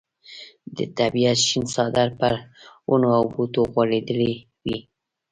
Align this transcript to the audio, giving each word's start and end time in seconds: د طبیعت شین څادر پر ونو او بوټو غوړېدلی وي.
د 0.75 0.77
طبیعت 0.97 1.37
شین 1.47 1.65
څادر 1.73 2.09
پر 2.19 2.33
ونو 2.89 3.07
او 3.17 3.23
بوټو 3.33 3.61
غوړېدلی 3.71 4.33
وي. 4.63 4.77